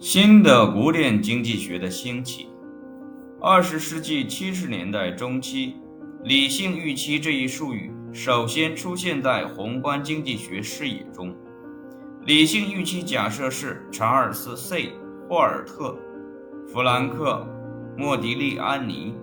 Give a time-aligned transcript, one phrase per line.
[0.00, 2.48] 新的古典经济学的兴起。
[3.40, 5.74] 二十世纪七十年代中期
[6.22, 11.34] ，“理性预期”这一术语首先出现在宏观经济学视野中。
[12.24, 14.90] 理性预期假设是查尔斯 ·C·
[15.28, 15.98] 霍尔特、
[16.68, 17.44] 弗兰克·
[18.00, 19.16] 莫迪利安尼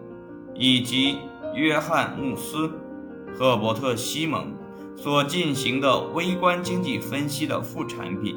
[0.54, 1.20] 以及
[1.54, 2.70] 约翰·穆斯、
[3.34, 4.54] 赫伯特·西蒙
[4.98, 8.36] 所进行的微观经济分析的副产品。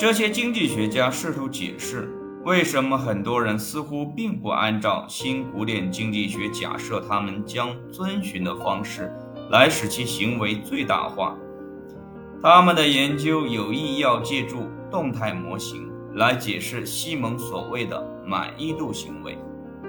[0.00, 2.08] 这些经济学家试图解释，
[2.46, 9.12] 为什么很多人似乎并不按照新古典经济学假设他们将遵循的方式
[9.50, 11.36] 来使其行为最大化。
[12.42, 19.36] 他们的研究有意要借助动态模型来解释西蒙所谓的满意度行为，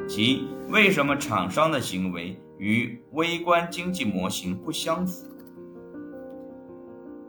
[0.09, 5.25] 即为什么厂商的行为与微观经济模型不相符。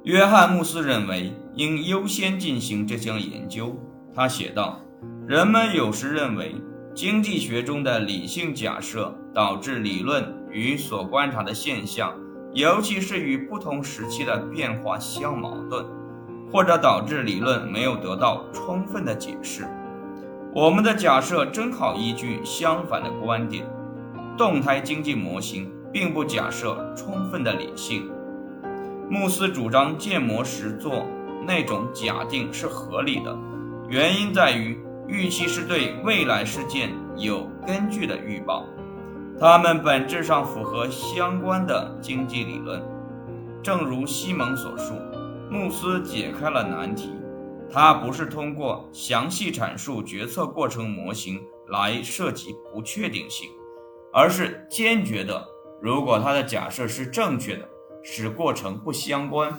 [0.03, 3.77] 约翰·穆斯认为应优先进行这项研究。
[4.15, 4.81] 他写道
[5.27, 6.55] ：“人们有时认为
[6.95, 12.15] 经济学中的理性假设导致理论与所观察的现象，
[12.53, 15.87] 尤其是与不同时期的变化相矛盾，
[16.51, 19.67] 或者导致理论没有得到充分的解释。
[20.55, 23.67] 我们的假设正好依据相反的观点。
[24.37, 28.11] 动态经济模型并不假设充分的理性。”
[29.11, 31.07] 穆斯主张建模时做
[31.47, 33.37] 那种假定是合理的，
[33.89, 38.65] 原因在于预期是对未来事件有根据的预报，
[39.39, 42.83] 它们本质上符合相关的经济理论。
[43.63, 44.95] 正如西蒙所述，
[45.51, 47.13] 穆斯解开了难题，
[47.71, 53.49] 他不是通过详细阐述决策过程模型来涉及不确定性，
[54.13, 55.47] 而是坚决的，
[55.81, 57.69] 如果他的假设是正确的。
[58.05, 59.57] 使过程不相关。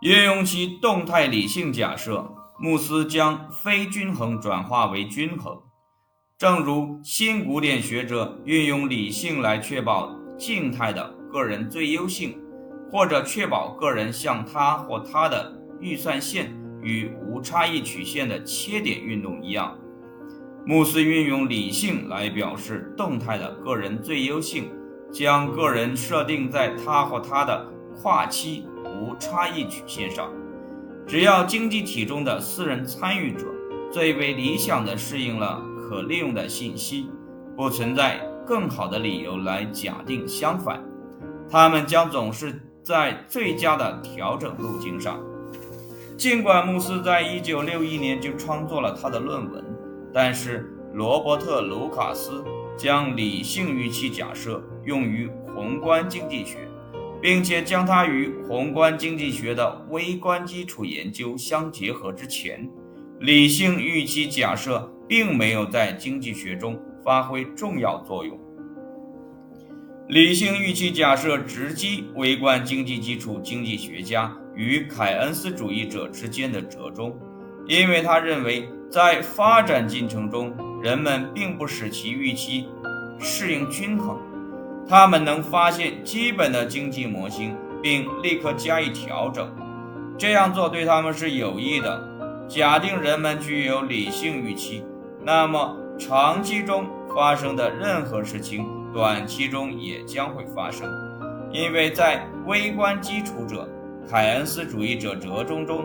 [0.00, 2.24] 运用其动态理性假设，
[2.56, 5.60] 穆斯将非均衡转化为均衡，
[6.38, 12.38] 正如新古典学者运用理性来确保静态的个人最优性，
[12.92, 19.76] 或者确保个人向他或他的预算线与无差异曲线的切点运动一样。
[20.64, 24.70] 穆斯运用理性来表示动态的个人最优性。
[25.10, 28.66] 将个人设定在他或他的跨期
[28.98, 30.30] 无差异曲线上，
[31.06, 33.46] 只要经济体中的私人参与者
[33.92, 37.08] 最为理想的适应了可利用的信息，
[37.56, 40.82] 不存在更好的理由来假定相反，
[41.48, 45.18] 他们将总是在最佳的调整路径上。
[46.16, 49.64] 尽管穆斯在一九六一年就创作了他的论文，
[50.12, 52.44] 但是罗伯特·卢卡斯。
[52.78, 56.67] 将理性预期假设用于宏观经济学，
[57.20, 62.68] 并且将它与宏观经济学的微观基础研究相结合之前，
[63.20, 68.38] 理性预期假设并没有在经济学中发挥重要作用。
[70.08, 77.14] 理性预期假设直击微观经济基础经济学家与凯恩斯主义者之间的折中，
[77.66, 80.52] 因为他认为在发展进程中。
[80.80, 82.68] 人们并不使其预期
[83.18, 84.16] 适应均衡，
[84.88, 89.48] 他们能发现基本的经济模型并立刻加以调整。
[90.16, 92.02] 这样做对他们是有益的。
[92.48, 94.82] 假定人们具有理性预期，
[95.22, 100.88] 那么长期中发生的任何事情，短期中也将会发生，
[101.52, 103.68] 因为在微观基础者
[104.10, 105.84] 凯恩斯主义者折中中，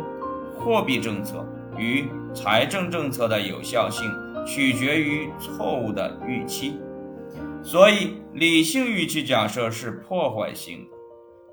[0.58, 1.46] 货币政策
[1.78, 4.09] 与财政政策的有效性。
[4.46, 6.78] 取决于错误的预期，
[7.63, 10.91] 所以理性预期假设是破坏性的。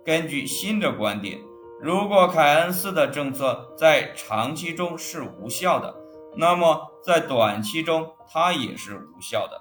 [0.04, 1.38] 根据新的观点，
[1.80, 5.94] 如果凯恩斯的政策在长期中是无效的，
[6.36, 9.60] 那么在短期中它也是无效的。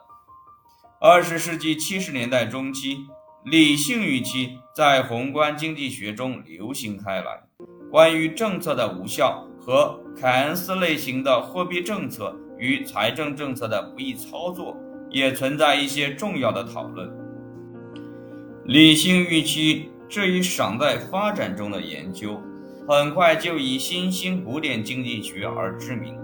[1.00, 3.06] 二十世纪七十年代中期，
[3.46, 7.44] 理性预期在宏观经济学中流行开来。
[7.92, 12.36] 关于政策的无效和凯恩斯类型的货币政策。
[12.60, 14.76] 与财政政策的不易操作
[15.10, 17.10] 也存在一些重要的讨论。
[18.66, 22.40] 理性预期这一尚在发展中的研究，
[22.88, 26.16] 很快就以新兴古典经济学而知名，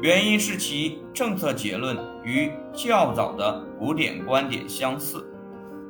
[0.00, 5.26] 原因是其政策结论与较早的古典观点相似。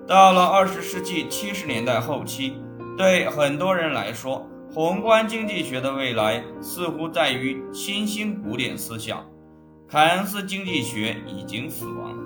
[0.07, 2.55] 到了二十世纪七十年代后期，
[2.99, 9.25] 对很多人来说，宏观经济学的未来似乎在于新兴古典思想。
[9.95, 12.19] 凯恩斯经济学已经死亡。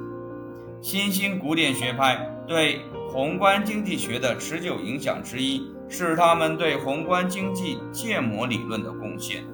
[0.80, 2.16] 新兴古典学派
[2.46, 2.80] 对
[3.10, 9.44] 宏观经济学的持久影响之一，是他们对宏观经济建模理论的贡献。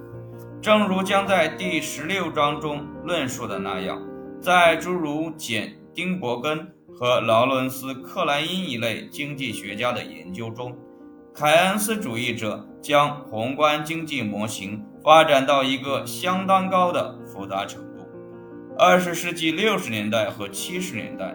[0.63, 4.01] 正如将在第十六章中论述的那样，
[4.41, 10.79] 在诸如简·丁伯根和劳伦斯·克莱因一类经济学家的研究中，
[11.35, 17.94] 凯恩斯主义者将宏观经济模型发展到一个相当高的复杂程度。
[18.77, 21.33] 二十世纪六十年代和七十年代，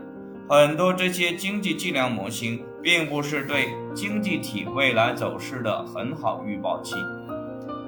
[0.50, 6.96] 很多这些经济计量模型并不是对经济体未来走势的很好预报器。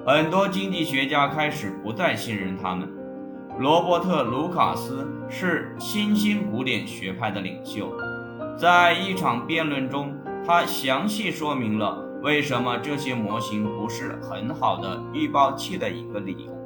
[0.06, 2.88] 很多经济学家开始不再信任他们。
[3.60, 7.94] 罗伯特·卢卡斯是新兴古典学派的领袖，
[8.58, 10.16] 在一场辩论中，
[10.48, 16.58] 他详细说明了为什么这些模型不是很好的预报器的一个理由。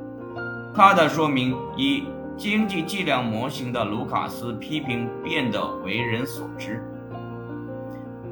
[0.75, 2.03] 他的说明以
[2.37, 6.83] 经济计量模型的卢卡斯批评变得为人所知。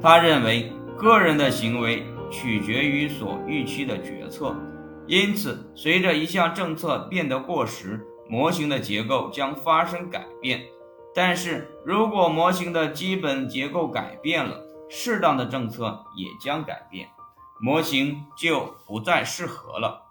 [0.02, 4.54] 他认为，个人的行为取决于所预期的决策。
[5.06, 10.60] 因此，随着一项政策变得过时，模型的结构将发生改变。
[11.14, 14.60] 但是如果模型的基本结构改变了，
[14.90, 17.08] 适当的政策也将改变，
[17.60, 20.02] 模型就不再适合了。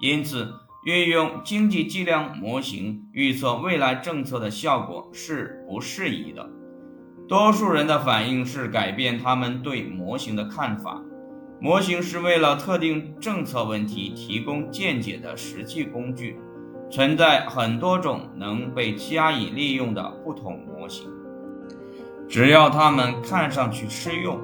[0.00, 0.52] 因此，
[0.86, 6.48] 运用经济计量模型预测未来政策的效果是不适宜的。
[7.26, 11.02] 多数人的反应是改变他们对模型的看法。
[11.58, 16.38] 模型是为了特定政策问题提供见解的实际工具，
[16.88, 21.10] 存在很多种能被加以利用的不同模型。
[22.28, 24.38] 只要它们看上去适用，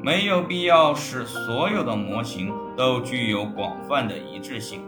[0.00, 4.82] 没有必要使所有的模型都具有广泛的一致性。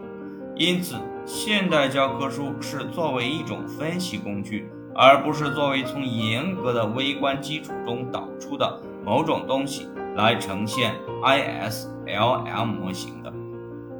[0.63, 0.95] 因此，
[1.27, 9.89] 现代教科书是作为一种分析工具，而不是作为从严格的微观基础中导出的某种东西。
[10.15, 10.95] 来呈现
[11.25, 13.33] ISLM 模型的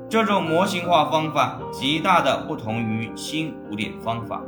[0.09, 4.41] 这种模型化方法，极大的不同于新古典方法。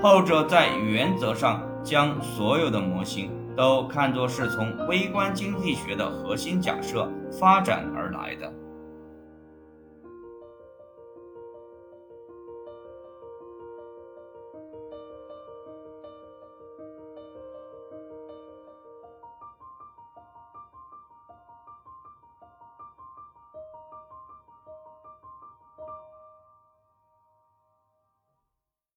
[0.00, 8.52] 后者在原则上将所有的模型都看作是从微观经济学的核心假设发展而来的。